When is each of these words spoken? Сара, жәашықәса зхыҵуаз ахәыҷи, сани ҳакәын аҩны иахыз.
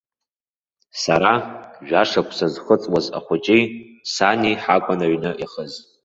Сара, 1.01 1.33
жәашықәса 1.87 2.47
зхыҵуаз 2.53 3.05
ахәыҷи, 3.17 3.63
сани 4.13 4.59
ҳакәын 4.61 4.99
аҩны 5.05 5.31
иахыз. 5.41 5.73